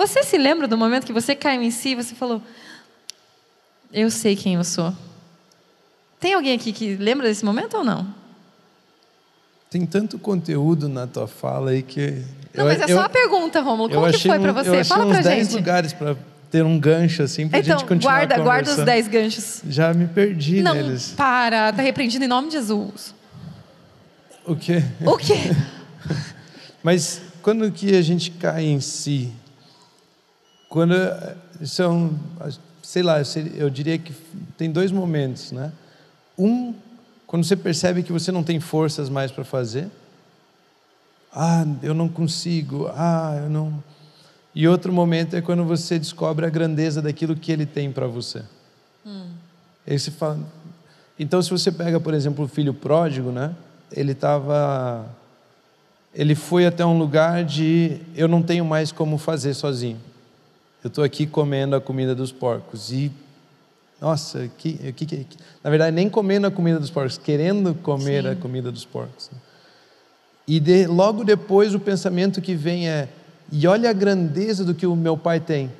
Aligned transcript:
Você 0.00 0.22
se 0.22 0.38
lembra 0.38 0.66
do 0.66 0.78
momento 0.78 1.04
que 1.04 1.12
você 1.12 1.34
caiu 1.34 1.60
em 1.60 1.70
si 1.70 1.90
e 1.90 1.94
você 1.94 2.14
falou: 2.14 2.40
Eu 3.92 4.10
sei 4.10 4.34
quem 4.34 4.54
eu 4.54 4.64
sou? 4.64 4.94
Tem 6.18 6.32
alguém 6.32 6.54
aqui 6.54 6.72
que 6.72 6.96
lembra 6.96 7.28
desse 7.28 7.44
momento 7.44 7.76
ou 7.76 7.84
não? 7.84 8.06
Tem 9.68 9.84
tanto 9.84 10.18
conteúdo 10.18 10.88
na 10.88 11.06
tua 11.06 11.26
fala 11.26 11.72
aí 11.72 11.82
que. 11.82 12.24
Não, 12.54 12.64
mas 12.64 12.80
é 12.80 12.88
só 12.88 13.00
uma 13.00 13.10
pergunta, 13.10 13.60
Romulo. 13.60 13.90
Como 13.90 14.10
que 14.10 14.26
foi 14.26 14.38
para 14.40 14.52
você? 14.52 14.80
Eu 14.80 14.84
Fala 14.86 15.04
uns 15.04 15.10
pra 15.12 15.20
10 15.20 15.46
gente. 15.48 15.56
lugares 15.58 15.92
para 15.92 16.16
ter 16.50 16.64
um 16.64 16.80
gancho 16.80 17.22
assim 17.22 17.46
pra 17.46 17.58
então, 17.58 17.78
gente 17.78 17.86
continuar 17.86 18.26
guarda, 18.26 18.38
guarda 18.42 18.70
os 18.70 18.76
conversando. 18.76 18.86
10 18.86 19.08
ganchos. 19.08 19.62
Já 19.68 19.92
me 19.92 20.06
perdi 20.06 20.62
Não, 20.62 20.72
neles. 20.72 21.12
para, 21.14 21.74
tá 21.74 21.82
repreendido 21.82 22.24
em 22.24 22.28
nome 22.28 22.48
de 22.48 22.54
Jesus. 22.54 23.14
O 24.46 24.56
quê? 24.56 24.82
O 25.04 25.18
quê? 25.18 25.34
Mas 26.82 27.20
quando 27.42 27.70
que 27.70 27.94
a 27.94 28.00
gente 28.02 28.30
cai 28.30 28.64
em 28.64 28.80
si? 28.80 29.30
Quando 30.70 30.94
são, 31.64 32.18
sei 32.82 33.02
lá, 33.02 33.16
eu 33.56 33.68
diria 33.68 33.98
que 33.98 34.14
tem 34.56 34.70
dois 34.70 34.90
momentos, 34.92 35.52
né? 35.52 35.72
Um, 36.38 36.72
quando 37.26 37.44
você 37.44 37.56
percebe 37.56 38.02
que 38.04 38.12
você 38.12 38.32
não 38.32 38.42
tem 38.42 38.58
forças 38.60 39.10
mais 39.10 39.30
para 39.30 39.44
fazer. 39.44 39.88
Ah, 41.32 41.66
eu 41.82 41.92
não 41.92 42.08
consigo. 42.08 42.88
Ah, 42.94 43.40
eu 43.42 43.50
não. 43.50 43.84
E 44.54 44.66
outro 44.66 44.92
momento 44.92 45.36
é 45.36 45.42
quando 45.42 45.64
você 45.64 45.98
descobre 45.98 46.46
a 46.46 46.48
grandeza 46.48 47.02
daquilo 47.02 47.36
que 47.36 47.50
ele 47.50 47.66
tem 47.66 47.90
para 47.92 48.06
você. 48.06 48.42
Aí 49.86 49.98
você 49.98 50.12
fala. 50.12 50.38
Então, 51.18 51.42
se 51.42 51.50
você 51.50 51.70
pega, 51.70 52.00
por 52.00 52.14
exemplo, 52.14 52.44
o 52.44 52.48
filho 52.48 52.72
pródigo, 52.72 53.30
né? 53.30 53.54
Ele 53.92 54.12
estava 54.12 55.04
ele 56.14 56.34
foi 56.34 56.66
até 56.66 56.84
um 56.84 56.98
lugar 56.98 57.44
de 57.44 58.00
eu 58.14 58.26
não 58.26 58.42
tenho 58.42 58.64
mais 58.64 58.90
como 58.90 59.18
fazer 59.18 59.54
sozinho. 59.54 59.98
Eu 60.82 60.88
estou 60.88 61.04
aqui 61.04 61.26
comendo 61.26 61.76
a 61.76 61.80
comida 61.80 62.14
dos 62.14 62.32
porcos 62.32 62.90
e 62.92 63.10
nossa, 64.00 64.48
que, 64.56 64.92
que, 64.92 65.04
que, 65.04 65.26
na 65.62 65.68
verdade 65.68 65.94
nem 65.94 66.08
comendo 66.08 66.46
a 66.46 66.50
comida 66.50 66.78
dos 66.80 66.88
porcos, 66.90 67.18
querendo 67.18 67.74
comer 67.74 68.26
a 68.26 68.34
comida 68.34 68.72
dos 68.72 68.84
porcos. 68.86 69.30
E 70.48 70.58
de- 70.58 70.86
logo 70.86 71.22
depois 71.22 71.74
o 71.74 71.80
pensamento 71.80 72.40
que 72.40 72.54
vem 72.54 72.88
é 72.88 73.08
e 73.52 73.66
olha 73.66 73.90
a 73.90 73.92
grandeza 73.92 74.64
do 74.64 74.74
que 74.74 74.86
o 74.86 74.96
meu 74.96 75.18
pai 75.18 75.38
tem. 75.38 75.70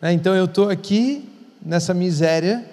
Né, 0.00 0.12
Então 0.14 0.34
eu 0.34 0.46
estou 0.46 0.70
aqui 0.70 1.28
nessa 1.60 1.92
miséria 1.92 2.64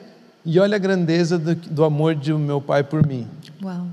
e 0.45 0.57
olha 0.57 0.77
a 0.77 0.79
grandeza 0.79 1.37
do, 1.37 1.53
do 1.53 1.83
amor 1.83 2.15
do 2.15 2.39
meu 2.39 2.61
pai 2.61 2.81
por 2.83 3.05
mim. 3.05 3.27
Uau. 3.61 3.87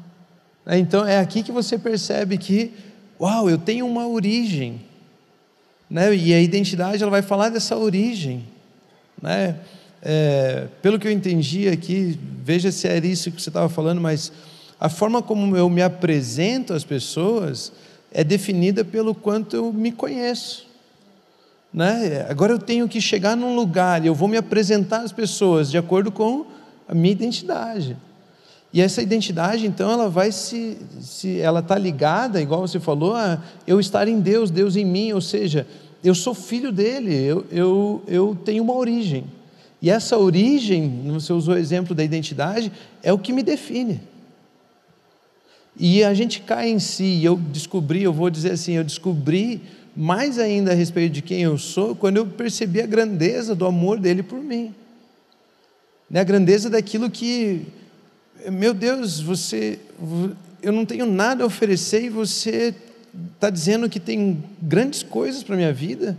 Né, 0.64 0.78
Então 0.78 1.04
é 1.04 1.18
aqui 1.18 1.42
que 1.42 1.50
você 1.50 1.76
percebe 1.76 2.38
que, 2.38 2.72
uau, 3.20 3.50
eu 3.50 3.58
tenho 3.58 3.84
uma 3.84 4.06
origem. 4.06 4.80
Né? 5.88 6.14
E 6.14 6.34
a 6.34 6.40
identidade 6.40 7.02
ela 7.02 7.10
vai 7.10 7.22
falar 7.22 7.48
dessa 7.48 7.76
origem. 7.76 8.44
Né? 9.20 9.56
É, 10.02 10.66
pelo 10.82 10.98
que 10.98 11.06
eu 11.06 11.12
entendi 11.12 11.68
aqui, 11.68 12.18
veja 12.42 12.70
se 12.70 12.86
era 12.86 13.06
isso 13.06 13.30
que 13.30 13.40
você 13.40 13.50
estava 13.50 13.68
falando, 13.68 14.00
mas 14.00 14.32
a 14.78 14.88
forma 14.88 15.22
como 15.22 15.56
eu 15.56 15.70
me 15.70 15.82
apresento 15.82 16.74
às 16.74 16.84
pessoas 16.84 17.72
é 18.12 18.22
definida 18.22 18.84
pelo 18.84 19.14
quanto 19.14 19.56
eu 19.56 19.72
me 19.72 19.90
conheço. 19.90 20.66
Né? 21.72 22.26
Agora 22.28 22.52
eu 22.52 22.58
tenho 22.58 22.88
que 22.88 23.00
chegar 23.00 23.36
num 23.36 23.54
lugar 23.54 24.02
e 24.04 24.06
eu 24.06 24.14
vou 24.14 24.28
me 24.28 24.36
apresentar 24.36 25.00
às 25.00 25.12
pessoas 25.12 25.70
de 25.70 25.78
acordo 25.78 26.10
com 26.10 26.46
a 26.88 26.94
minha 26.94 27.12
identidade. 27.12 27.96
E 28.72 28.80
essa 28.80 29.00
identidade, 29.00 29.66
então, 29.66 29.90
ela 29.90 30.08
vai 30.08 30.30
se, 30.30 30.76
se 31.00 31.40
ela 31.40 31.60
está 31.60 31.78
ligada, 31.78 32.40
igual 32.40 32.60
você 32.60 32.78
falou, 32.78 33.14
a 33.14 33.40
eu 33.66 33.80
estar 33.80 34.06
em 34.06 34.20
Deus, 34.20 34.50
Deus 34.50 34.76
em 34.76 34.84
mim, 34.84 35.12
ou 35.12 35.20
seja, 35.20 35.66
eu 36.04 36.14
sou 36.14 36.34
filho 36.34 36.70
dele, 36.70 37.14
eu, 37.14 37.46
eu, 37.50 38.02
eu 38.06 38.38
tenho 38.44 38.62
uma 38.62 38.74
origem. 38.74 39.24
E 39.80 39.90
essa 39.90 40.16
origem, 40.16 41.02
você 41.06 41.32
usou 41.32 41.54
o 41.54 41.58
exemplo 41.58 41.94
da 41.94 42.02
identidade, 42.02 42.72
é 43.02 43.12
o 43.12 43.18
que 43.18 43.32
me 43.32 43.42
define. 43.42 44.00
E 45.78 46.02
a 46.02 46.14
gente 46.14 46.40
cai 46.40 46.70
em 46.70 46.78
si, 46.78 47.22
eu 47.22 47.36
descobri, 47.36 48.02
eu 48.02 48.12
vou 48.12 48.30
dizer 48.30 48.52
assim, 48.52 48.72
eu 48.72 48.84
descobri 48.84 49.60
mais 49.94 50.38
ainda 50.38 50.72
a 50.72 50.74
respeito 50.74 51.12
de 51.12 51.22
quem 51.22 51.42
eu 51.42 51.58
sou 51.58 51.94
quando 51.94 52.16
eu 52.16 52.26
percebi 52.26 52.80
a 52.80 52.86
grandeza 52.86 53.54
do 53.54 53.66
amor 53.66 53.98
dele 53.98 54.22
por 54.22 54.40
mim. 54.40 54.74
Né? 56.10 56.20
A 56.20 56.24
grandeza 56.24 56.70
daquilo 56.70 57.10
que, 57.10 57.66
meu 58.50 58.72
Deus, 58.72 59.20
você, 59.20 59.78
eu 60.62 60.72
não 60.72 60.86
tenho 60.86 61.06
nada 61.06 61.44
a 61.44 61.46
oferecer 61.46 62.04
e 62.04 62.10
você 62.10 62.74
está 63.34 63.50
dizendo 63.50 63.88
que 63.88 64.00
tem 64.00 64.42
grandes 64.60 65.02
coisas 65.02 65.42
para 65.42 65.54
a 65.54 65.58
minha 65.58 65.72
vida? 65.72 66.16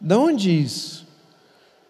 De 0.00 0.14
onde 0.14 0.50
isso? 0.50 1.06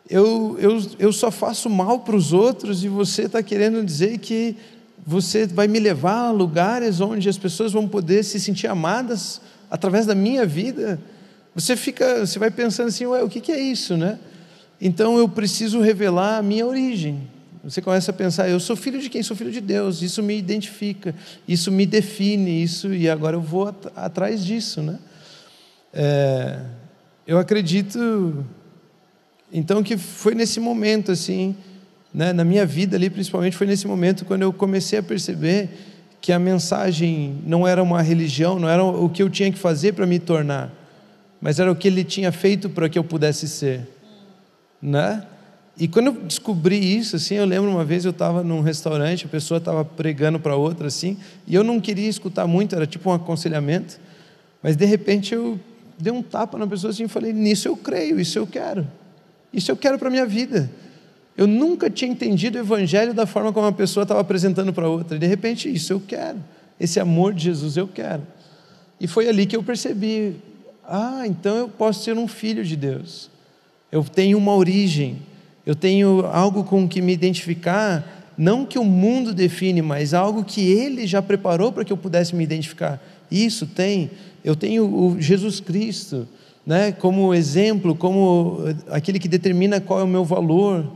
Eu, 0.09 0.57
eu, 0.61 0.87
eu 0.99 1.13
só 1.13 1.31
faço 1.31 1.71
mal 1.71 2.01
para 2.01 2.15
os 2.15 2.33
outros 2.33 2.85
e 2.85 2.89
você 2.89 3.23
está 3.23 3.43
querendo 3.43 3.83
dizer 3.85 4.19
que 4.19 4.57
você 5.07 5.47
vai 5.47 5.67
me 5.67 5.79
levar 5.79 6.29
a 6.29 6.31
lugares 6.31 7.01
onde 7.01 7.29
as 7.29 7.39
pessoas 7.39 7.73
vão 7.73 7.89
poder 7.89 8.23
se 8.23 8.39
sentir 8.39 8.67
amadas 8.67 9.41
através 9.71 10.07
da 10.07 10.15
minha 10.15 10.47
vida. 10.47 11.01
Você 11.55 11.77
fica, 11.77 12.27
você 12.27 12.39
vai 12.39 12.51
pensando 12.51 12.89
assim, 12.89 13.07
ué, 13.07 13.23
o 13.23 13.29
que, 13.29 13.41
que 13.41 13.53
é 13.53 13.61
isso, 13.61 13.97
né? 13.97 14.19
Então 14.81 15.19
eu 15.19 15.29
preciso 15.29 15.81
revelar 15.81 16.39
a 16.39 16.43
minha 16.43 16.67
origem. 16.67 17.29
Você 17.65 17.81
começa 17.81 18.11
a 18.11 18.15
pensar, 18.15 18.47
eu 18.47 18.61
sou 18.61 18.77
filho 18.77 19.01
de 19.01 19.09
quem? 19.09 19.23
Sou 19.23 19.35
filho 19.35 19.51
de 19.51 19.61
Deus. 19.61 20.03
Isso 20.03 20.23
me 20.23 20.37
identifica, 20.37 21.15
isso 21.49 21.73
me 21.73 21.87
define, 21.87 22.63
isso 22.63 22.93
e 22.93 23.09
agora 23.09 23.37
eu 23.37 23.41
vou 23.41 23.69
at 23.69 23.87
atrás 23.97 24.45
disso, 24.45 24.83
né? 24.83 24.99
É, 25.91 26.61
eu 27.27 27.39
acredito, 27.39 28.45
então 29.51 29.83
que 29.83 29.97
foi 29.97 30.35
nesse 30.35 30.61
momento 30.61 31.11
assim, 31.11 31.57
né, 32.13 32.35
na 32.35 32.45
minha 32.45 32.67
vida 32.67 32.97
ali, 32.97 33.09
principalmente 33.09 33.57
foi 33.57 33.67
nesse 33.67 33.87
momento 33.87 34.27
quando 34.27 34.43
eu 34.43 34.53
comecei 34.53 34.99
a 34.99 35.03
perceber 35.03 35.71
que 36.21 36.33
a 36.33 36.39
mensagem 36.39 37.41
não 37.47 37.67
era 37.67 37.83
uma 37.83 38.03
religião, 38.03 38.59
não 38.59 38.69
era 38.69 38.85
o 38.85 39.09
que 39.09 39.23
eu 39.23 39.31
tinha 39.31 39.51
que 39.51 39.59
fazer 39.59 39.93
para 39.93 40.07
me 40.07 40.19
tornar, 40.19 40.71
mas 41.41 41.59
era 41.59 41.73
o 41.73 41.77
que 41.77 41.89
ele 41.89 42.05
tinha 42.05 42.31
feito 42.31 42.69
para 42.69 42.91
que 42.91 42.99
eu 42.99 43.05
pudesse 43.05 43.49
ser, 43.49 43.89
né? 44.83 45.25
E 45.77 45.89
quando 45.89 46.07
eu 46.07 46.13
descobri 46.13 46.79
isso, 46.97 47.17
assim, 47.17 47.35
eu 47.35 47.45
lembro 47.45 47.69
uma 47.69 47.85
vez 47.85 48.05
eu 48.05 48.13
estava 48.13 48.45
num 48.45 48.61
restaurante, 48.61 49.27
a 49.27 49.29
pessoa 49.29 49.59
estava 49.59 49.85
pregando 49.85 50.39
para 50.39 50.55
outra, 50.55 50.87
assim, 50.87 51.17
e 51.47 51.55
eu 51.55 51.65
não 51.65 51.81
queria 51.81 52.09
escutar 52.09 52.47
muito, 52.47 52.77
era 52.77 52.87
tipo 52.87 53.11
um 53.11 53.13
aconselhamento, 53.13 53.99
mas 54.63 54.77
de 54.77 54.85
repente 54.85 55.35
eu 55.35 55.59
dei 55.99 56.13
um 56.13 56.23
tapa 56.23 56.59
na 56.59 56.67
pessoa 56.67 56.91
assim 56.91 57.05
e 57.05 57.09
falei: 57.09 57.33
nisso 57.33 57.67
eu 57.67 57.77
creio, 57.77 58.21
isso 58.21 58.39
eu 58.39 58.47
quero, 58.47 58.87
isso 59.53 59.71
eu 59.71 59.77
quero 59.77 59.99
para 59.99 60.11
minha 60.11 60.27
vida. 60.27 60.71
Eu 61.37 61.47
nunca 61.47 61.91
tinha 61.91 62.11
entendido 62.11 62.57
o 62.57 62.61
evangelho 62.61 63.13
da 63.13 63.27
forma 63.27 63.53
como 63.53 63.67
a 63.67 63.73
pessoa 63.73 64.05
estava 64.05 64.21
apresentando 64.21 64.73
para 64.73 64.89
outra. 64.89 65.17
E 65.17 65.19
de 65.21 65.27
repente, 65.27 65.73
isso 65.73 65.93
eu 65.93 66.01
quero. 66.01 66.39
Esse 66.79 67.01
amor 67.01 67.35
de 67.35 67.45
Jesus 67.45 67.77
eu 67.77 67.89
quero. 67.89 68.23
E 69.01 69.09
foi 69.09 69.29
ali 69.29 69.45
que 69.45 69.57
eu 69.57 69.63
percebi: 69.63 70.37
ah, 70.89 71.23
então 71.27 71.57
eu 71.57 71.69
posso 71.69 72.05
ser 72.05 72.17
um 72.17 72.29
filho 72.29 72.65
de 72.65 72.77
Deus. 72.77 73.31
Eu 73.91 74.05
tenho 74.05 74.39
uma 74.39 74.55
origem. 74.55 75.19
Eu 75.67 75.75
tenho 75.75 76.27
algo 76.27 76.65
com 76.65 76.87
que 76.87 77.01
me 77.01 77.13
identificar, 77.13 78.33
não 78.37 78.67
que 78.67 78.79
o 78.79 78.85
mundo 78.85 79.33
define, 79.33 79.81
mas 79.81 80.13
algo 80.13 80.45
que 80.45 80.61
ele 80.61 81.07
já 81.07 81.23
preparou 81.23 81.73
para 81.73 81.85
que 81.85 81.93
eu 81.93 81.97
pudesse 81.97 82.35
me 82.35 82.45
identificar. 82.45 83.03
Isso 83.31 83.67
tem. 83.67 84.11
Eu 84.45 84.55
tenho 84.55 84.85
o 84.85 85.21
Jesus 85.21 85.61
Cristo, 85.61 86.29
né, 86.67 86.93
como 86.93 87.33
exemplo, 87.33 87.95
como 87.95 88.59
aquele 88.91 89.19
que 89.19 89.29
determina 89.29 89.81
qual 89.81 90.01
é 90.01 90.03
o 90.03 90.09
meu 90.09 90.25
valor. 90.25 90.87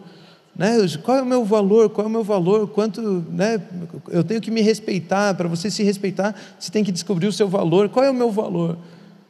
Né? 0.56 0.76
Qual 1.05 1.17
é 1.17 1.23
o 1.23 1.26
meu 1.26 1.44
valor? 1.44 1.88
Qual 1.88 2.05
é 2.05 2.09
o 2.09 2.12
meu 2.12 2.25
valor? 2.25 2.67
Quanto, 2.69 3.00
né? 3.31 3.62
Eu 4.11 4.25
tenho 4.25 4.41
que 4.41 4.50
me 4.50 4.61
respeitar. 4.61 5.32
Para 5.35 5.47
você 5.47 5.71
se 5.71 5.85
respeitar, 5.85 6.35
você 6.59 6.71
tem 6.71 6.82
que 6.82 6.91
descobrir 6.91 7.29
o 7.29 7.32
seu 7.32 7.49
valor. 7.49 7.88
Qual 7.88 8.05
é 8.05 8.11
o 8.11 8.14
meu 8.14 8.32
valor? 8.32 8.76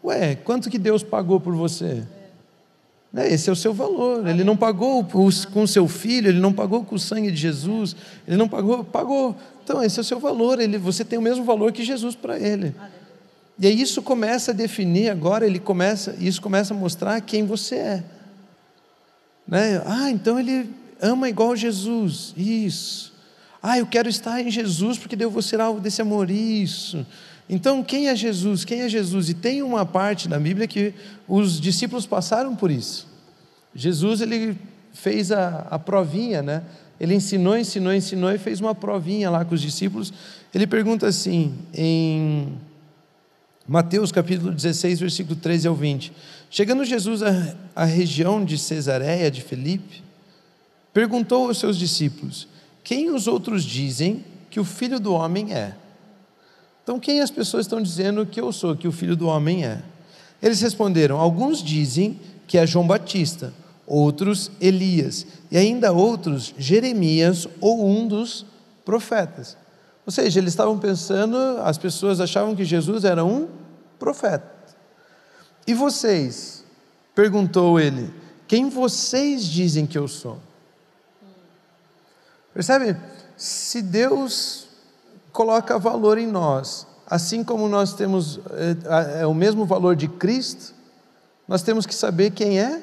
Ué, 0.02 0.36
quanto 0.36 0.70
que 0.70 0.78
Deus 0.78 1.02
pagou 1.02 1.38
por 1.38 1.54
você? 1.54 2.02
Né? 3.12 3.32
Esse 3.32 3.48
é 3.48 3.52
o 3.52 3.56
seu 3.56 3.72
valor. 3.72 4.26
Ele 4.26 4.44
não 4.44 4.56
pagou 4.56 5.04
com 5.04 5.62
o 5.62 5.68
seu 5.68 5.88
filho, 5.88 6.28
ele 6.28 6.40
não 6.40 6.52
pagou 6.52 6.84
com 6.84 6.94
o 6.94 6.98
sangue 6.98 7.30
de 7.30 7.36
Jesus, 7.36 7.96
ele 8.26 8.36
não 8.36 8.48
pagou, 8.48 8.84
pagou. 8.84 9.36
Então, 9.64 9.82
esse 9.82 9.98
é 9.98 10.02
o 10.02 10.04
seu 10.04 10.18
valor. 10.18 10.60
Ele, 10.60 10.78
você 10.78 11.04
tem 11.04 11.18
o 11.18 11.22
mesmo 11.22 11.44
valor 11.44 11.72
que 11.72 11.82
Jesus 11.82 12.14
para 12.14 12.38
ele. 12.38 12.74
E 13.58 13.66
aí 13.66 13.80
isso 13.80 14.00
começa 14.02 14.52
a 14.52 14.54
definir 14.54 15.10
agora, 15.10 15.44
ele 15.44 15.58
começa, 15.58 16.14
isso 16.20 16.40
começa 16.40 16.72
a 16.72 16.76
mostrar 16.76 17.20
quem 17.20 17.44
você 17.44 17.74
é. 17.74 18.04
Né? 19.46 19.82
Ah, 19.84 20.10
então 20.10 20.38
ele 20.38 20.70
ama 21.00 21.28
igual 21.28 21.56
Jesus. 21.56 22.32
Isso. 22.36 23.12
Ah, 23.60 23.78
eu 23.78 23.86
quero 23.86 24.08
estar 24.08 24.40
em 24.40 24.50
Jesus 24.50 24.98
porque 24.98 25.16
eu 25.18 25.30
vou 25.30 25.42
ser 25.42 25.60
alvo 25.60 25.80
desse 25.80 26.00
amor. 26.00 26.30
Isso. 26.30 27.04
Então, 27.48 27.82
quem 27.82 28.08
é 28.08 28.16
Jesus? 28.16 28.64
Quem 28.64 28.82
é 28.82 28.88
Jesus? 28.88 29.30
E 29.30 29.34
tem 29.34 29.62
uma 29.62 29.86
parte 29.86 30.28
da 30.28 30.38
Bíblia 30.38 30.66
que 30.66 30.92
os 31.26 31.60
discípulos 31.60 32.06
passaram 32.06 32.54
por 32.54 32.70
isso. 32.70 33.06
Jesus, 33.74 34.20
ele 34.20 34.56
fez 34.92 35.32
a, 35.32 35.66
a 35.70 35.78
provinha, 35.78 36.42
né? 36.42 36.62
Ele 37.00 37.14
ensinou, 37.14 37.56
ensinou, 37.56 37.94
ensinou 37.94 38.30
e 38.32 38.38
fez 38.38 38.60
uma 38.60 38.74
provinha 38.74 39.30
lá 39.30 39.44
com 39.44 39.54
os 39.54 39.62
discípulos. 39.62 40.12
Ele 40.52 40.66
pergunta 40.66 41.06
assim, 41.06 41.54
em 41.72 42.58
Mateus 43.66 44.10
capítulo 44.10 44.52
16, 44.52 45.00
versículo 45.00 45.36
13 45.36 45.68
ao 45.68 45.74
20. 45.74 46.12
Chegando 46.50 46.84
Jesus 46.84 47.22
à, 47.22 47.56
à 47.74 47.84
região 47.84 48.44
de 48.44 48.58
Cesareia 48.58 49.30
de 49.30 49.42
Felipe, 49.42 50.02
perguntou 50.92 51.46
aos 51.46 51.58
seus 51.58 51.78
discípulos: 51.78 52.48
Quem 52.82 53.10
os 53.10 53.26
outros 53.26 53.62
dizem 53.62 54.24
que 54.50 54.58
o 54.58 54.64
filho 54.64 54.98
do 54.98 55.12
homem 55.12 55.54
é? 55.54 55.74
Então, 56.88 56.98
quem 56.98 57.20
as 57.20 57.30
pessoas 57.30 57.66
estão 57.66 57.82
dizendo 57.82 58.24
que 58.24 58.40
eu 58.40 58.50
sou, 58.50 58.74
que 58.74 58.88
o 58.88 58.92
filho 58.92 59.14
do 59.14 59.26
homem 59.26 59.62
é? 59.62 59.82
Eles 60.40 60.62
responderam: 60.62 61.18
Alguns 61.18 61.62
dizem 61.62 62.18
que 62.46 62.56
é 62.56 62.66
João 62.66 62.86
Batista, 62.86 63.52
outros 63.86 64.50
Elias, 64.58 65.26
e 65.50 65.58
ainda 65.58 65.92
outros 65.92 66.54
Jeremias 66.56 67.46
ou 67.60 67.86
um 67.86 68.08
dos 68.08 68.46
profetas. 68.86 69.54
Ou 70.06 70.10
seja, 70.10 70.40
eles 70.40 70.54
estavam 70.54 70.78
pensando, 70.78 71.36
as 71.62 71.76
pessoas 71.76 72.22
achavam 72.22 72.56
que 72.56 72.64
Jesus 72.64 73.04
era 73.04 73.22
um 73.22 73.48
profeta. 73.98 74.50
E 75.66 75.74
vocês? 75.74 76.64
Perguntou 77.14 77.78
ele: 77.78 78.10
Quem 78.46 78.70
vocês 78.70 79.44
dizem 79.44 79.84
que 79.84 79.98
eu 79.98 80.08
sou? 80.08 80.38
Percebe? 82.54 82.96
Se 83.36 83.82
Deus 83.82 84.67
coloca 85.38 85.78
valor 85.78 86.18
em 86.18 86.26
nós, 86.26 86.84
assim 87.06 87.44
como 87.44 87.68
nós 87.68 87.94
temos 87.94 88.40
é, 88.50 89.20
é, 89.20 89.26
o 89.26 89.32
mesmo 89.32 89.64
valor 89.64 89.94
de 89.94 90.08
Cristo, 90.08 90.74
nós 91.46 91.62
temos 91.62 91.86
que 91.86 91.94
saber 91.94 92.32
quem 92.32 92.58
é 92.58 92.82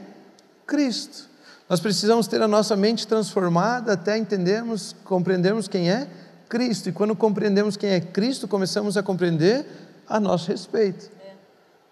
Cristo. 0.65 1.27
Nós 1.69 1.81
precisamos 1.81 2.27
ter 2.27 2.41
a 2.41 2.47
nossa 2.47 2.73
mente 2.77 3.05
transformada 3.05 3.91
até 3.91 4.17
entendermos, 4.17 4.95
compreendermos 5.03 5.67
quem 5.67 5.91
é 5.91 6.07
Cristo. 6.47 6.87
E 6.87 6.93
quando 6.93 7.13
compreendemos 7.13 7.75
quem 7.75 7.89
é 7.89 7.99
Cristo, 7.99 8.47
começamos 8.47 8.95
a 8.95 9.03
compreender 9.03 9.65
a 10.07 10.17
nosso 10.17 10.49
respeito. 10.49 11.11
É. 11.27 11.33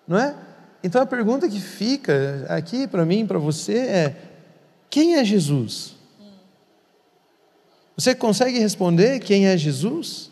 Não 0.08 0.18
é? 0.18 0.34
Então 0.82 1.02
a 1.02 1.06
pergunta 1.06 1.50
que 1.50 1.60
fica 1.60 2.46
aqui 2.48 2.88
para 2.88 3.04
mim, 3.04 3.28
para 3.28 3.38
você 3.38 3.80
é: 3.80 4.16
quem 4.90 5.16
é 5.16 5.26
Jesus? 5.26 5.98
Você 7.98 8.16
consegue 8.16 8.60
responder 8.60 9.20
quem 9.20 9.48
é 9.48 9.58
Jesus? 9.58 10.32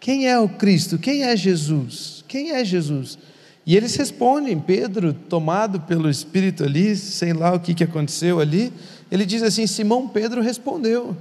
Quem 0.00 0.26
é 0.26 0.38
o 0.38 0.48
Cristo? 0.48 0.98
Quem 0.98 1.24
é 1.24 1.36
Jesus? 1.36 2.24
Quem 2.26 2.52
é 2.52 2.64
Jesus? 2.64 3.18
E 3.66 3.76
eles 3.76 3.94
respondem, 3.94 4.58
Pedro, 4.58 5.12
tomado 5.12 5.80
pelo 5.82 6.08
Espírito 6.08 6.64
ali, 6.64 6.96
sei 6.96 7.34
lá 7.34 7.54
o 7.54 7.60
que, 7.60 7.74
que 7.74 7.84
aconteceu 7.84 8.40
ali, 8.40 8.72
ele 9.10 9.26
diz 9.26 9.42
assim: 9.42 9.66
Simão 9.66 10.08
Pedro 10.08 10.40
respondeu: 10.40 11.14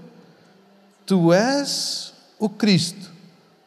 Tu 1.05 1.33
és 1.33 2.13
o 2.39 2.47
Cristo, 2.47 3.11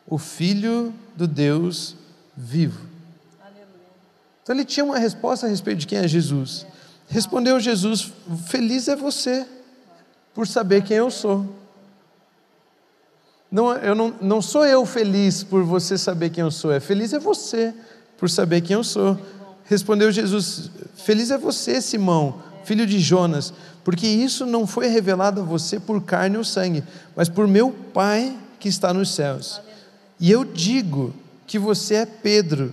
o 0.06 0.16
Filho 0.16 0.94
do 1.14 1.26
Deus 1.26 1.94
vivo. 2.34 2.90
Então 4.42 4.56
ele 4.56 4.64
tinha 4.64 4.84
uma 4.84 4.98
resposta 4.98 5.46
a 5.46 5.48
respeito 5.48 5.80
de 5.80 5.86
quem 5.86 5.98
é 5.98 6.08
Jesus. 6.08 6.66
Respondeu 7.08 7.60
Jesus: 7.60 8.10
Feliz 8.46 8.88
é 8.88 8.96
você 8.96 9.46
por 10.34 10.46
saber 10.46 10.82
quem 10.82 10.96
eu 10.96 11.10
sou. 11.10 11.61
Não, 13.52 13.74
eu 13.74 13.94
não, 13.94 14.14
não 14.18 14.40
sou 14.40 14.64
eu 14.64 14.86
feliz 14.86 15.44
por 15.44 15.62
você 15.62 15.98
saber 15.98 16.30
quem 16.30 16.40
eu 16.40 16.50
sou, 16.50 16.72
é 16.72 16.80
feliz 16.80 17.12
é 17.12 17.18
você 17.18 17.74
por 18.16 18.30
saber 18.30 18.62
quem 18.62 18.74
eu 18.74 18.82
sou. 18.82 19.18
Respondeu 19.66 20.10
Jesus: 20.10 20.70
Feliz 20.96 21.30
é 21.30 21.36
você, 21.36 21.82
Simão, 21.82 22.42
filho 22.64 22.86
de 22.86 22.98
Jonas, 22.98 23.52
porque 23.84 24.06
isso 24.06 24.46
não 24.46 24.66
foi 24.66 24.86
revelado 24.86 25.42
a 25.42 25.44
você 25.44 25.78
por 25.78 26.02
carne 26.02 26.38
ou 26.38 26.44
sangue, 26.44 26.82
mas 27.14 27.28
por 27.28 27.46
meu 27.46 27.70
Pai 27.92 28.34
que 28.58 28.70
está 28.70 28.94
nos 28.94 29.14
céus. 29.14 29.60
E 30.18 30.30
eu 30.30 30.44
digo 30.44 31.12
que 31.46 31.58
você 31.58 31.96
é 31.96 32.06
Pedro, 32.06 32.72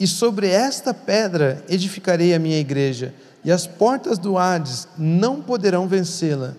e 0.00 0.06
sobre 0.08 0.48
esta 0.48 0.92
pedra 0.92 1.62
edificarei 1.68 2.34
a 2.34 2.38
minha 2.38 2.58
igreja, 2.58 3.14
e 3.44 3.52
as 3.52 3.66
portas 3.66 4.18
do 4.18 4.36
Hades 4.36 4.88
não 4.98 5.40
poderão 5.40 5.86
vencê-la. 5.86 6.54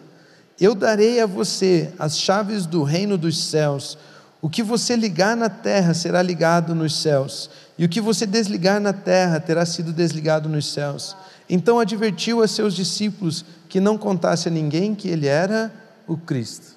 Eu 0.61 0.75
darei 0.75 1.19
a 1.19 1.25
você 1.25 1.91
as 1.97 2.19
chaves 2.19 2.67
do 2.67 2.83
reino 2.83 3.17
dos 3.17 3.45
céus. 3.45 3.97
O 4.39 4.47
que 4.47 4.61
você 4.61 4.95
ligar 4.95 5.35
na 5.35 5.49
terra 5.49 5.95
será 5.95 6.21
ligado 6.21 6.75
nos 6.75 7.01
céus, 7.01 7.49
e 7.79 7.85
o 7.85 7.89
que 7.89 7.99
você 7.99 8.27
desligar 8.27 8.79
na 8.79 8.93
terra 8.93 9.39
terá 9.39 9.65
sido 9.65 9.91
desligado 9.91 10.47
nos 10.47 10.71
céus. 10.71 11.17
Então 11.49 11.79
advertiu 11.79 12.43
a 12.43 12.47
seus 12.47 12.75
discípulos 12.75 13.43
que 13.67 13.79
não 13.79 13.97
contasse 13.97 14.49
a 14.49 14.51
ninguém 14.51 14.93
que 14.93 15.09
ele 15.09 15.25
era 15.25 15.73
o 16.07 16.15
Cristo. 16.15 16.75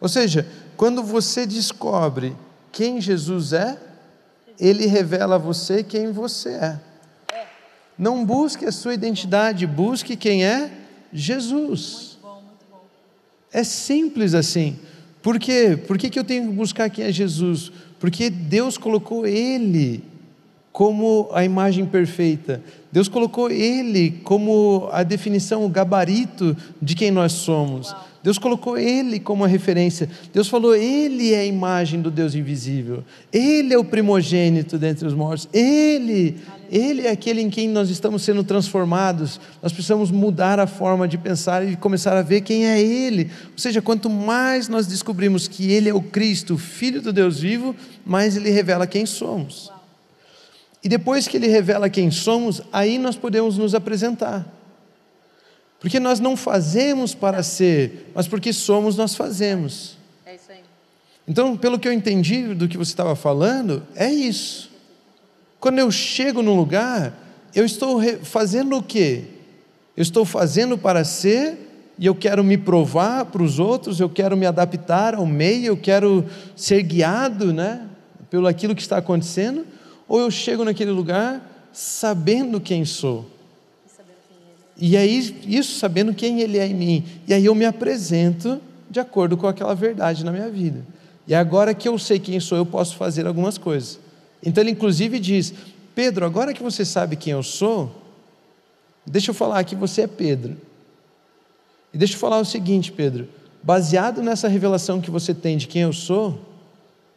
Ou 0.00 0.08
seja, 0.08 0.46
quando 0.74 1.02
você 1.02 1.46
descobre 1.46 2.34
quem 2.72 2.98
Jesus 2.98 3.52
é, 3.52 3.78
ele 4.58 4.86
revela 4.86 5.34
a 5.34 5.38
você 5.38 5.82
quem 5.82 6.12
você 6.12 6.48
é. 6.48 6.80
Não 7.98 8.24
busque 8.24 8.64
a 8.64 8.72
sua 8.72 8.94
identidade, 8.94 9.66
busque 9.66 10.16
quem 10.16 10.46
é 10.46 10.70
Jesus. 11.12 12.09
É 13.52 13.64
simples 13.64 14.34
assim. 14.34 14.76
Por 15.22 15.38
quê? 15.38 15.78
Por 15.86 15.98
que, 15.98 16.08
que 16.08 16.18
eu 16.18 16.24
tenho 16.24 16.48
que 16.48 16.54
buscar 16.54 16.88
quem 16.88 17.04
é 17.04 17.12
Jesus? 17.12 17.70
Porque 17.98 18.30
Deus 18.30 18.78
colocou 18.78 19.26
Ele 19.26 20.02
como 20.72 21.28
a 21.32 21.44
imagem 21.44 21.84
perfeita. 21.84 22.62
Deus 22.92 23.08
colocou 23.08 23.50
Ele 23.50 24.20
como 24.24 24.88
a 24.92 25.02
definição, 25.02 25.64
o 25.64 25.68
gabarito 25.68 26.56
de 26.82 26.94
quem 26.94 27.10
nós 27.10 27.32
somos. 27.32 27.94
Deus 28.22 28.36
colocou 28.36 28.76
Ele 28.76 29.18
como 29.18 29.44
a 29.44 29.48
referência. 29.48 30.08
Deus 30.32 30.48
falou: 30.48 30.74
Ele 30.74 31.32
é 31.32 31.40
a 31.40 31.46
imagem 31.46 32.02
do 32.02 32.10
Deus 32.10 32.34
invisível. 32.34 33.02
Ele 33.32 33.72
é 33.72 33.78
o 33.78 33.84
primogênito 33.84 34.76
dentre 34.76 35.06
os 35.06 35.14
mortos. 35.14 35.48
Ele, 35.52 36.36
Ele 36.70 37.06
é 37.06 37.10
aquele 37.10 37.40
em 37.40 37.48
quem 37.48 37.68
nós 37.68 37.88
estamos 37.88 38.22
sendo 38.22 38.44
transformados. 38.44 39.40
Nós 39.62 39.72
precisamos 39.72 40.10
mudar 40.10 40.58
a 40.58 40.66
forma 40.66 41.08
de 41.08 41.16
pensar 41.16 41.66
e 41.66 41.76
começar 41.76 42.16
a 42.16 42.22
ver 42.22 42.42
quem 42.42 42.66
é 42.66 42.78
Ele. 42.80 43.30
Ou 43.52 43.58
seja, 43.58 43.80
quanto 43.80 44.10
mais 44.10 44.68
nós 44.68 44.86
descobrimos 44.86 45.48
que 45.48 45.70
Ele 45.70 45.88
é 45.88 45.94
o 45.94 46.02
Cristo, 46.02 46.54
o 46.54 46.58
Filho 46.58 47.00
do 47.00 47.12
Deus 47.12 47.40
vivo, 47.40 47.74
mais 48.04 48.36
Ele 48.36 48.50
revela 48.50 48.86
quem 48.86 49.06
somos. 49.06 49.70
E 50.82 50.88
depois 50.88 51.28
que 51.28 51.36
Ele 51.36 51.46
revela 51.46 51.90
quem 51.90 52.10
somos, 52.10 52.62
aí 52.72 52.98
nós 52.98 53.16
podemos 53.16 53.58
nos 53.58 53.74
apresentar. 53.74 54.46
Porque 55.78 55.98
nós 55.98 56.20
não 56.20 56.36
fazemos 56.36 57.14
para 57.14 57.42
ser, 57.42 58.10
mas 58.14 58.28
porque 58.28 58.52
somos, 58.52 58.96
nós 58.96 59.14
fazemos. 59.14 59.96
É 60.26 60.34
isso 60.34 60.52
aí. 60.52 60.60
Então, 61.26 61.56
pelo 61.56 61.78
que 61.78 61.88
eu 61.88 61.92
entendi 61.92 62.54
do 62.54 62.68
que 62.68 62.76
você 62.76 62.92
estava 62.92 63.16
falando, 63.16 63.82
é 63.94 64.10
isso. 64.10 64.70
Quando 65.58 65.78
eu 65.78 65.90
chego 65.90 66.42
num 66.42 66.56
lugar, 66.56 67.14
eu 67.54 67.64
estou 67.64 68.00
fazendo 68.22 68.76
o 68.76 68.82
quê? 68.82 69.24
Eu 69.96 70.02
estou 70.02 70.24
fazendo 70.24 70.78
para 70.78 71.04
ser 71.04 71.58
e 71.98 72.06
eu 72.06 72.14
quero 72.14 72.42
me 72.42 72.56
provar 72.56 73.26
para 73.26 73.42
os 73.42 73.58
outros, 73.58 74.00
eu 74.00 74.08
quero 74.08 74.34
me 74.34 74.46
adaptar 74.46 75.14
ao 75.14 75.26
meio, 75.26 75.66
eu 75.66 75.76
quero 75.76 76.24
ser 76.56 76.82
guiado, 76.82 77.52
né, 77.52 77.86
pelo 78.30 78.46
aquilo 78.46 78.74
que 78.74 78.80
está 78.80 78.96
acontecendo, 78.96 79.66
ou 80.10 80.18
eu 80.18 80.28
chego 80.28 80.64
naquele 80.64 80.90
lugar 80.90 81.70
sabendo 81.72 82.60
quem 82.60 82.84
sou? 82.84 83.24
E 84.76 84.96
aí, 84.96 85.40
isso 85.46 85.78
sabendo 85.78 86.12
quem 86.12 86.40
Ele 86.40 86.58
é 86.58 86.66
em 86.66 86.74
mim. 86.74 87.04
E 87.28 87.32
aí 87.32 87.44
eu 87.44 87.54
me 87.54 87.64
apresento 87.64 88.60
de 88.90 88.98
acordo 88.98 89.36
com 89.36 89.46
aquela 89.46 89.72
verdade 89.72 90.24
na 90.24 90.32
minha 90.32 90.50
vida. 90.50 90.84
E 91.28 91.34
agora 91.34 91.72
que 91.72 91.86
eu 91.86 91.96
sei 91.96 92.18
quem 92.18 92.40
sou, 92.40 92.58
eu 92.58 92.66
posso 92.66 92.96
fazer 92.96 93.24
algumas 93.24 93.56
coisas. 93.56 94.00
Então 94.44 94.64
ele 94.64 94.72
inclusive 94.72 95.20
diz: 95.20 95.54
Pedro, 95.94 96.26
agora 96.26 96.52
que 96.52 96.62
você 96.62 96.84
sabe 96.84 97.14
quem 97.14 97.32
eu 97.32 97.42
sou, 97.44 97.94
deixa 99.06 99.30
eu 99.30 99.34
falar 99.34 99.62
que 99.62 99.76
você 99.76 100.02
é 100.02 100.06
Pedro. 100.08 100.56
E 101.94 101.98
deixa 101.98 102.14
eu 102.14 102.18
falar 102.18 102.40
o 102.40 102.44
seguinte, 102.44 102.90
Pedro: 102.90 103.28
baseado 103.62 104.22
nessa 104.22 104.48
revelação 104.48 105.00
que 105.00 105.10
você 105.10 105.32
tem 105.32 105.56
de 105.56 105.68
quem 105.68 105.82
eu 105.82 105.92
sou, 105.92 106.49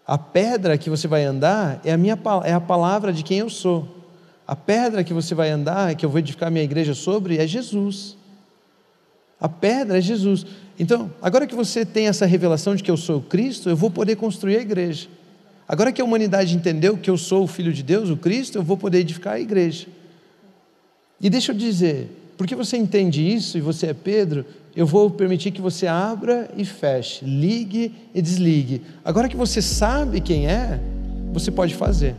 a 0.06 0.18
pedra 0.18 0.78
que 0.78 0.90
você 0.90 1.08
vai 1.08 1.24
andar 1.24 1.80
é 1.84 1.92
a 1.92 1.98
minha 1.98 2.20
é 2.44 2.54
a 2.54 2.60
palavra 2.60 3.14
de 3.14 3.24
quem 3.24 3.40
eu 3.40 3.50
sou. 3.50 3.88
A 4.46 4.56
pedra 4.56 5.04
que 5.04 5.14
você 5.14 5.34
vai 5.34 5.50
andar, 5.50 5.96
que 5.96 6.06
eu 6.06 6.10
vou 6.10 6.20
edificar 6.20 6.52
minha 6.52 6.64
igreja 6.64 6.94
sobre, 6.94 7.38
é 7.38 7.48
Jesus. 7.48 8.18
A 9.40 9.48
pedra 9.48 9.98
é 9.98 10.02
Jesus. 10.02 10.46
Então, 10.78 11.12
agora 11.22 11.48
que 11.48 11.56
você 11.56 11.86
tem 11.86 12.08
essa 12.08 12.26
revelação 12.26 12.76
de 12.76 12.84
que 12.84 12.92
eu 12.92 12.98
sou 12.98 13.22
Cristo, 13.22 13.70
eu 13.70 13.76
vou 13.76 13.90
poder 13.90 14.18
construir 14.18 14.58
a 14.58 14.62
igreja. 14.62 15.08
Agora 15.68 15.92
que 15.94 16.02
a 16.02 16.06
humanidade 16.06 16.56
entendeu 16.56 16.98
que 16.98 17.10
eu 17.10 17.18
sou 17.18 17.44
o 17.44 17.48
Filho 17.48 17.72
de 17.72 17.84
Deus, 17.84 18.10
o 18.10 18.18
Cristo, 18.18 18.58
eu 18.58 18.64
vou 18.64 18.78
poder 18.78 19.00
edificar 19.00 19.36
a 19.36 19.40
igreja. 19.40 19.88
E 21.22 21.30
deixa 21.30 21.54
eu 21.54 21.56
dizer, 21.56 22.10
porque 22.38 22.56
você 22.56 22.78
entende 22.78 23.22
isso 23.22 23.58
e 23.58 23.62
você 23.62 23.88
é 23.88 23.94
Pedro, 23.94 24.46
eu 24.76 24.86
vou 24.86 25.10
permitir 25.10 25.52
que 25.52 25.62
você 25.62 25.86
abra 25.86 26.50
e 26.58 26.66
feche, 26.66 27.24
ligue 27.24 27.94
e 28.14 28.22
desligue. 28.22 28.82
Agora 29.06 29.30
que 29.30 29.38
você 29.38 29.62
sabe 29.62 30.20
quem 30.20 30.48
é, 30.48 30.80
você 31.32 31.52
pode 31.52 31.76
fazer. 31.76 32.16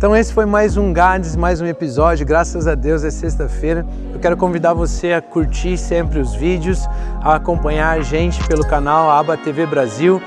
Então 0.00 0.16
esse 0.16 0.32
foi 0.32 0.46
mais 0.46 0.78
um 0.78 0.94
Gades, 0.94 1.36
mais 1.36 1.60
um 1.60 1.66
episódio. 1.66 2.24
Graças 2.24 2.66
a 2.66 2.74
Deus 2.74 3.04
é 3.04 3.10
sexta-feira. 3.10 3.84
Eu 4.14 4.18
quero 4.18 4.34
convidar 4.34 4.72
você 4.72 5.12
a 5.12 5.20
curtir 5.20 5.76
sempre 5.76 6.18
os 6.18 6.34
vídeos, 6.34 6.86
a 7.20 7.34
acompanhar 7.34 7.98
a 7.98 8.00
gente 8.00 8.42
pelo 8.48 8.66
canal 8.66 9.10
Aba 9.10 9.36
TV 9.36 9.66
Brasil, 9.66 10.22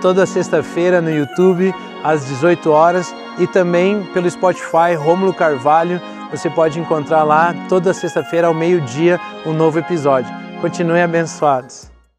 toda 0.00 0.24
sexta-feira 0.24 1.02
no 1.02 1.10
YouTube 1.10 1.74
às 2.02 2.26
18 2.26 2.70
horas 2.70 3.14
e 3.38 3.46
também 3.46 4.02
pelo 4.14 4.30
Spotify 4.30 4.94
Rômulo 4.96 5.34
Carvalho. 5.34 6.00
Você 6.30 6.50
pode 6.50 6.78
encontrar 6.78 7.24
lá 7.24 7.54
toda 7.68 7.94
sexta-feira 7.94 8.46
ao 8.46 8.54
meio-dia 8.54 9.18
um 9.46 9.52
novo 9.52 9.78
episódio. 9.78 10.30
Continuem 10.60 11.02
abençoados. 11.02 11.97